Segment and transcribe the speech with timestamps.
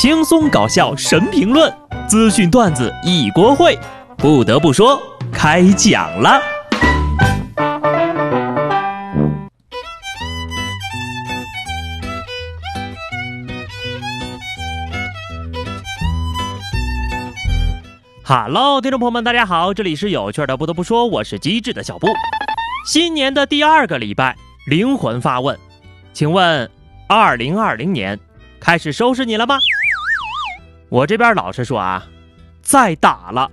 [0.00, 3.76] 轻松搞笑神评论，资讯段子一锅烩。
[4.16, 4.96] 不得不说，
[5.32, 6.40] 开讲了。
[18.24, 20.56] Hello，听众朋友们，大家好，这里是有趣的。
[20.56, 22.06] 不得不说，我是机智的小布。
[22.86, 24.36] 新年的第二个礼拜，
[24.68, 25.58] 灵魂发问，
[26.12, 26.70] 请问，
[27.08, 28.16] 二零二零年
[28.60, 29.58] 开始收拾你了吗？
[30.88, 32.06] 我这边老实说啊，
[32.62, 33.50] 再打了，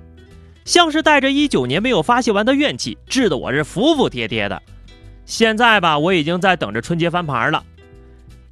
[0.64, 4.62] 像是带着一九年没有发泄完的怨气，治得我是服服帖帖的。
[5.26, 7.64] 现在吧，我已经在等着春节翻盘了，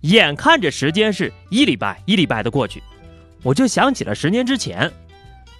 [0.02, 2.84] 眼看着时间是一礼拜一礼拜的过去，
[3.42, 4.92] 我就想起了十年之前，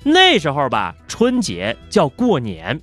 [0.04, 2.82] 那时候吧，春节叫过年，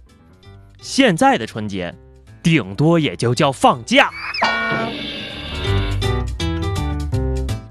[0.80, 1.94] 现在的春节，
[2.42, 4.10] 顶多也就叫放假。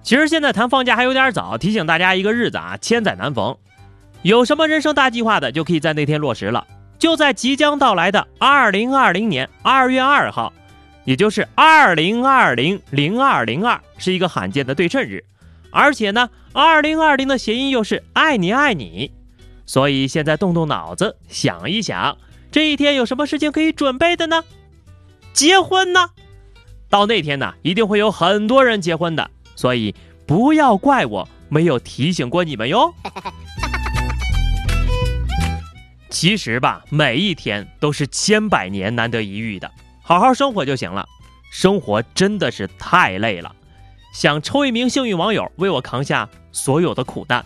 [0.10, 3.56] 其实现在谈放假还有点早，提醒大家一个日子啊，千载难逢。
[4.24, 6.66] 有什么人生大计划的，就可以在那天落实了。
[6.98, 10.52] 就在即将到来的二零二零年二月二号，
[11.04, 15.24] 也就是二零二零零二零二，是一个罕见的对称日。
[15.70, 19.12] 而且呢，二零二零的谐音又是爱你爱你，
[19.68, 22.18] 所以现在动动脑子想一想，
[22.52, 24.44] 这一天有什么事情可以准备的呢？
[25.34, 26.10] 结婚呢？
[26.90, 29.30] 到那天呢，一定会有很多人结婚的。
[29.60, 29.94] 所以
[30.26, 32.94] 不要怪我没有提醒过你们哟。
[36.10, 39.70] 其实吧，每一天都是千百年难得一遇的，
[40.02, 41.06] 好好生活就行了。
[41.52, 43.54] 生活真的是太累了，
[44.14, 47.44] 想抽一名幸运网友为我扛下所有的苦难。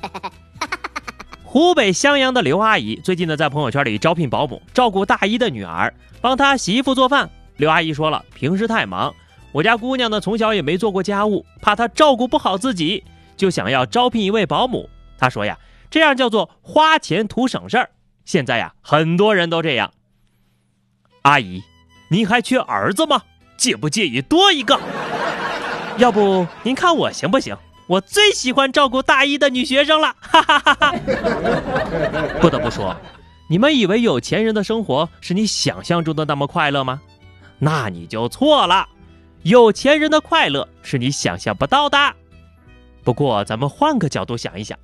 [1.44, 5.91] 湖北襄阳的刘阿姨最近呢，在朋友圈里招聘保姆，照顾大一的女儿，
[6.22, 7.28] 帮她洗衣服做饭。
[7.58, 9.11] 刘阿姨说了，平时太忙。
[9.54, 13.04] 我家姑娘呢，从小也没做过家务，怕她照顾不好自己，
[13.38, 14.90] 就想要招聘一位保姆。
[15.18, 15.58] 她说呀，
[15.92, 17.92] 这样叫做花钱图省事儿。
[18.26, 19.94] 现在呀，很多人都这样。
[21.22, 21.62] 阿姨，
[22.09, 23.22] 您还缺儿子吗？
[23.56, 24.80] 介不介意多一个？
[26.00, 27.56] 要不您看我行不行？
[27.86, 30.16] 我最喜欢照顾大一的女学生了。
[30.19, 30.96] 哈哈哈哈
[32.42, 32.96] 不得不说，
[33.47, 37.00] 你们以为有钱人的生活是你想象中的那么快乐吗？
[37.59, 38.88] 那你就错了。
[39.44, 41.98] 有钱人的快乐是你想象不到的。
[43.04, 44.80] 不过，咱们换个角度想一想，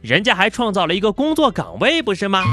[0.00, 2.44] 人家还创造了一个工作岗位，不是吗？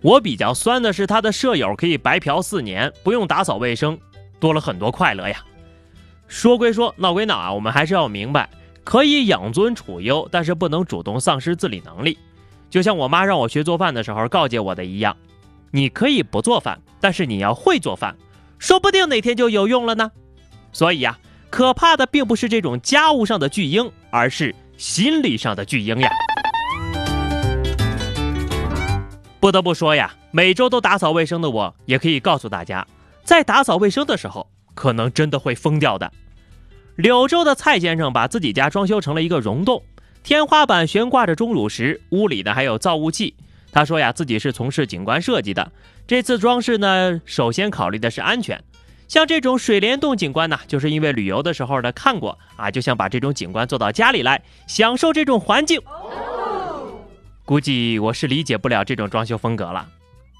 [0.00, 3.98] 我比较酸的是，他的舍友可以白嫖四年，不用打扫卫生，
[4.38, 5.42] 多了很多快乐呀。
[6.28, 8.48] 说归说，闹归闹啊，我们还是要明白，
[8.84, 12.16] 可以养尊处优，但是不能主动丧失自理能力。
[12.70, 15.16] 就像我妈让我学做饭的时候告诫我的一样，
[15.72, 18.14] 你可以不做饭，但是你要会做饭。
[18.58, 20.10] 说不定哪天就有用了呢，
[20.72, 21.18] 所以呀，
[21.50, 26.10] 可怕的并不是这种家务上的巨婴，而是心理上的巨婴呀。
[29.38, 32.86] 不得不说呀，每周都打扫卫生的我，也可以告诉大家，
[33.22, 36.10] 在打扫卫生的时候，可能真的会疯掉的。
[36.96, 39.82] 柳州的蔡先生把自己家装修成了一个溶洞，
[40.22, 43.34] 天花板悬挂着钟乳石，屋里呢还有造物器。
[43.74, 45.72] 他说呀，自己是从事景观设计的。
[46.06, 48.62] 这次装饰呢，首先考虑的是安全。
[49.08, 55.80] 像这种水帘洞景观呢，就是因为旅游的时候呢看过啊，就想把这种景观做到家里来，享受这种环境。
[57.44, 59.88] 估计我是理解不了这种装修风格了。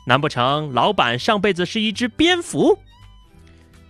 [0.06, 2.78] 难不成老板上辈子是一只蝙蝠？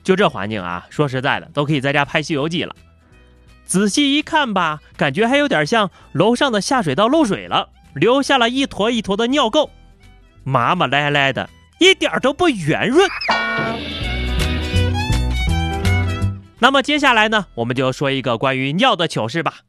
[0.03, 2.75] 就这环境啊，说实在的，都可以在家拍《西游记》了。
[3.66, 7.69] 仔细一看吧，感觉还有点像楼上的下水道漏水了。
[7.94, 9.71] 留下了一坨一坨的尿垢，
[10.43, 13.09] 麻麻赖赖的，一点都不圆润。
[16.59, 19.60] 那么接下来呢，我们就说一个关于尿的糗事吧。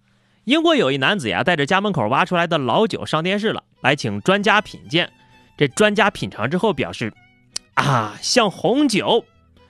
[0.46, 5.12] 英国有一男子呀，带着家门口挖出来的老酒上电视了，来请专家品鉴。
[5.58, 7.14] 这专家品尝之后表示，
[7.74, 9.26] 啊，像红酒。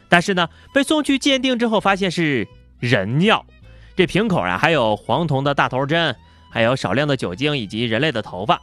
[0.08, 2.48] 但是呢，被送去鉴定之后，发现是
[2.80, 3.46] 人尿。
[3.96, 6.16] 这瓶口啊，还有黄铜的大头针。
[6.56, 8.58] 还有少量的酒精以及人类的头发，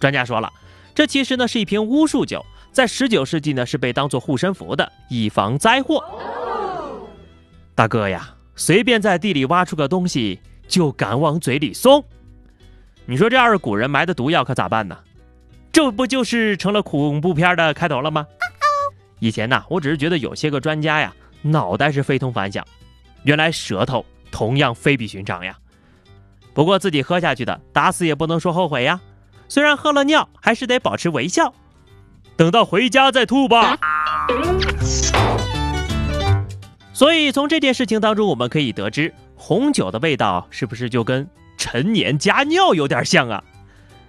[0.00, 0.50] 专家说了，
[0.94, 2.42] 这其实呢是一瓶巫术酒，
[2.72, 6.02] 在十九世纪呢是被当做护身符的，以防灾祸。
[7.74, 12.02] 大哥呀，随便在地里挖出个东西就敢往嘴里送，
[13.04, 14.96] 你说这要是古人埋的毒药可咋办呢？
[15.70, 18.26] 这不就是成了恐怖片的开头了吗？
[19.18, 22.66] 以前呢，我只是觉得有些个专家呀脑袋是非同凡响，
[23.24, 25.54] 原来舌头同样非比寻常呀。
[26.56, 28.98] 不过自己喝下去的，打死也不能说后悔呀。
[29.46, 31.52] 虽然喝了尿，还是得保持微笑，
[32.34, 33.76] 等到回家再吐吧。
[36.94, 43.44] 所以从这件事情当中，我们可以得知，红酒的味道是不是就跟陈年加尿有点像啊？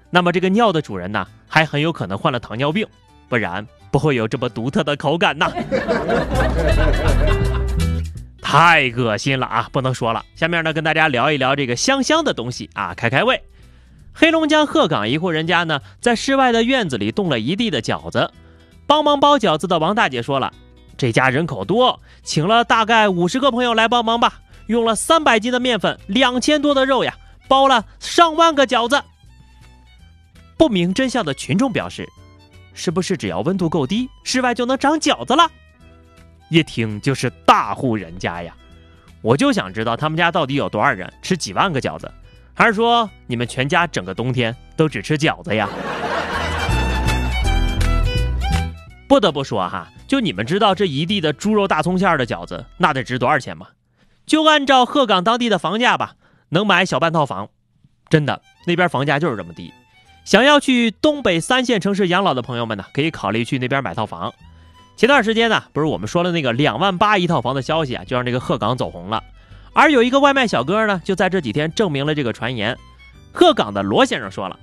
[0.09, 2.87] 那么这个尿的主人呢，还很有可能患了糖尿病，
[3.27, 5.51] 不然不会有这么独特的口感呐。
[8.49, 10.23] 太恶心了啊，不能说了。
[10.33, 13.43] 下面呢，跟大家聊一聊这个香香的东西啊，开开胃。
[14.13, 18.31] 黑龙江鹤岗一户人家呢，在室外的院子里冻了一地的饺子。
[18.85, 20.53] 帮忙包饺子的王大姐说了，
[20.97, 27.13] 这家人口多，请了大概五十个朋友来帮忙吧，用了三百斤的面粉，两千多的肉呀，
[27.49, 29.03] 包了上万个饺子。
[30.55, 32.07] 不明真相的群众表示，
[32.73, 35.51] 是不是只要温度够低，室外就能长饺子了？
[36.49, 38.53] 一听就是大户人家呀，
[39.21, 42.11] 我就想知道他们家到底有多少人吃几万个饺子。
[42.53, 45.69] 还是说你们全家整个冬天都只吃饺子呀？
[49.07, 53.67] 不得不说哈，就你们知道这一地的猪肉大葱馅的饺子那得值多少钱吗？
[54.25, 56.15] 就按照鹤岗当地的房价吧，
[56.49, 57.49] 能买小半套房。
[58.09, 59.73] 真的，那边房价就是这么低。
[60.25, 64.33] 想要去东北三线城市养老的朋友们呢，可以考虑去那边买套房。
[64.97, 69.23] 前段时间呢，不是我们说了那个两万八一套房的消息啊，就让这个鹤岗走红了。
[69.71, 72.75] 而有一个外卖小哥呢，就在这几天证明了这个传言。
[73.31, 74.57] 鹤岗的罗先生说了，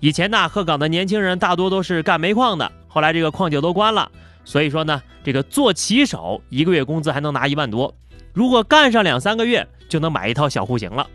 [0.00, 4.10] 以前呢，鹤岗的年轻人大多都是干煤矿的，后来这个矿井都关了，
[4.44, 7.94] 所以说呢，这个做骑手一个月工资还能拿一万多，
[8.32, 11.06] 如果干上两三个月就能买一套小户型了。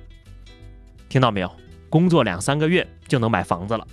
[1.09, 1.51] 听到没有？
[1.89, 3.85] 工作两三个月就能买房子了。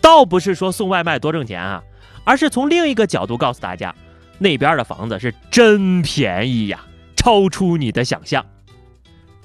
[0.00, 1.82] 倒不是说送外卖多挣钱啊，
[2.28, 3.94] 而是从另一个角度告诉大家，
[4.36, 6.80] 那边的房子是真便宜呀，
[7.16, 8.44] 超出你的想象。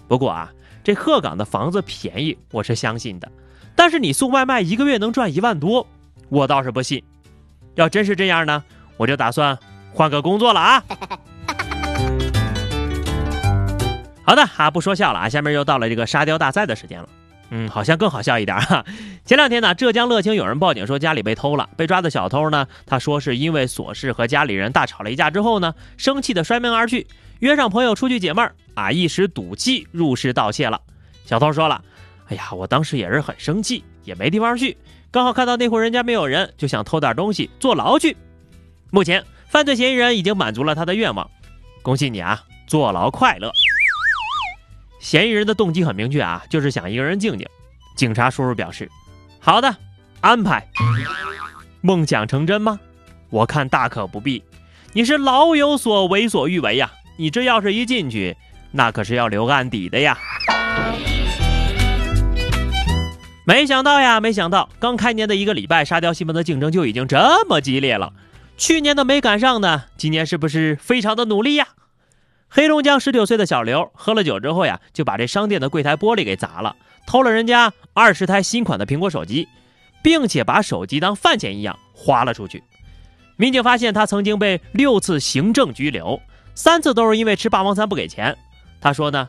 [0.06, 0.52] 不过啊，
[0.84, 3.32] 这鹤岗的房子便宜，我是相信的。
[3.74, 5.88] 但是你送外卖一个月能赚一万多，
[6.28, 7.02] 我倒是不信。
[7.76, 8.62] 要真是这样呢，
[8.98, 9.58] 我就打算
[9.94, 10.84] 换个工作了啊。
[14.28, 17.08] 好的啊，不说笑了啊，下面又到了这个沙雕大赛的时间了。
[17.50, 18.86] 嗯，好像更好笑一点哈。
[19.26, 27.08] 前两天呢，浙江乐清有人报警说家里被偷了，被抓的小偷呢，他说是因为琐事和家里人大吵了一架之后呢，生气的摔门而去，
[27.40, 28.56] 约上朋友出去解闷儿。
[28.76, 28.92] 啊！
[28.92, 30.82] 一时赌气入室盗窃了。
[31.26, 31.80] 小偷说了
[32.28, 34.76] ：“哎呀，我当时也是很生气，也没地方去，
[35.12, 38.18] 刚好看到那户人家没有人，就想偷点东西坐牢去。”
[38.90, 41.30] 目前，犯罪嫌疑人已经满足了他的愿望，
[41.84, 43.52] 恭喜你啊，坐牢快乐。
[45.04, 47.46] 嫌疑人的动机很明确啊，就是想一个人静静。
[47.94, 48.90] 警察叔叔表示
[49.38, 49.76] ：“好的，
[50.22, 50.66] 安排。”
[51.84, 52.80] 梦想成真吗？
[53.30, 54.42] 我看大可不必。
[54.94, 58.38] 你是老有所为所欲为呀，你这要是一进去。
[58.72, 60.18] 那可是要留案底的呀！
[63.46, 68.14] 没想到呀，没想到刚开年的一个礼拜，沙雕新闻的竞争就已经这么激烈了。
[68.56, 71.68] 去年的没赶上呢，今年是不是非常的努力呀？
[72.56, 76.76] 黑龙江十九岁的小刘喝了酒之后呀，就把这商店的柜台玻璃给砸了，
[77.08, 79.48] 偷了人家二十台新款的苹果手机，
[80.04, 82.64] 并且把手机当饭钱一样花了出去。
[83.38, 86.22] 民警发现他曾经被六次行政拘留，
[86.54, 88.38] 三次都是因为吃霸王餐不给钱。
[88.80, 89.28] 他说呢，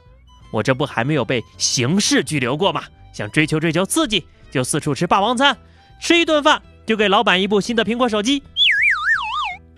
[0.52, 2.82] 我这不还没有被刑事拘留过吗？
[3.14, 5.56] 想追求追求刺激，就四处吃霸王餐，
[5.98, 8.42] 吃一顿饭就给老板一部新的苹果手机。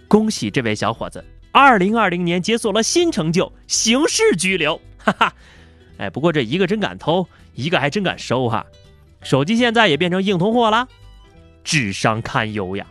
[0.09, 1.25] 恭喜这位小伙子，
[1.57, 4.79] 二零二零年解锁了新成就，刑事拘留。
[5.03, 5.33] 哈哈，
[5.97, 8.67] 哎，不过这一个真敢偷，一个还真敢收哈。
[9.23, 10.87] 手机现在也变成硬通货了，
[11.65, 12.87] 智商堪忧呀。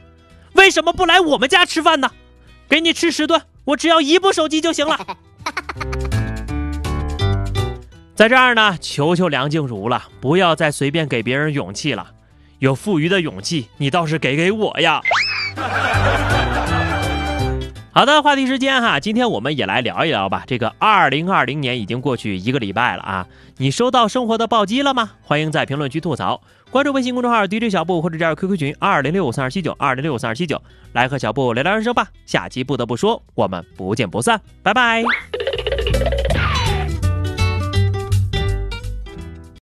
[0.54, 2.10] 为什么不来我们家吃饭呢？
[2.68, 4.98] 给你吃十顿，我只要一部手机就行了。
[8.16, 12.14] 在这儿呢，求求梁静茹了，不要再随便给别人勇气了。
[12.58, 15.04] 有富余的勇气，你倒是给给我呀。
[17.96, 20.44] 好的，话题时间哈，今天我们也来聊一聊吧。
[20.46, 23.26] 这个二零二零年已经过去一个礼拜了啊，
[23.56, 25.12] 你收到生活的暴击了吗？
[25.22, 30.62] 欢迎在评论区吐槽，关注微信公众号 DJ 小布或者加入 QQ 群二零六五三二七九二零六五三二七九，
[30.92, 32.10] 来和小布聊聊人生吧。
[32.26, 35.02] 下期不得不说，我们不见不散，拜拜。